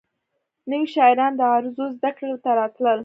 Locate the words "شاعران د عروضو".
0.95-1.85